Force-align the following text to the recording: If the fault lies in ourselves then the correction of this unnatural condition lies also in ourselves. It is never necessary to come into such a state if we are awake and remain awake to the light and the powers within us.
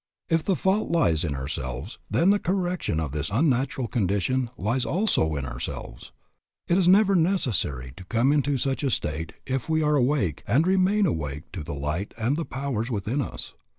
If 0.29 0.43
the 0.43 0.55
fault 0.55 0.89
lies 0.89 1.23
in 1.23 1.35
ourselves 1.35 1.99
then 2.09 2.31
the 2.31 2.39
correction 2.39 2.99
of 2.99 3.11
this 3.11 3.29
unnatural 3.29 3.87
condition 3.87 4.49
lies 4.57 4.83
also 4.83 5.35
in 5.35 5.45
ourselves. 5.45 6.11
It 6.67 6.75
is 6.79 6.87
never 6.87 7.13
necessary 7.13 7.93
to 7.97 8.05
come 8.05 8.31
into 8.33 8.57
such 8.57 8.83
a 8.83 8.89
state 8.89 9.33
if 9.45 9.69
we 9.69 9.83
are 9.83 9.95
awake 9.95 10.41
and 10.47 10.65
remain 10.65 11.05
awake 11.05 11.51
to 11.51 11.61
the 11.63 11.75
light 11.75 12.15
and 12.17 12.35
the 12.35 12.45
powers 12.45 12.89
within 12.89 13.21
us. 13.21 13.53